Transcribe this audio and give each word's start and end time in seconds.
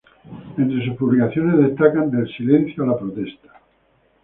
Entres 0.57 0.83
sus 0.85 0.95
publicaciones 0.95 1.59
destacan 1.59 2.09
"Del 2.09 2.27
silencio 2.35 2.83
a 2.83 2.87
la 2.87 2.97
protesta. 2.97 3.61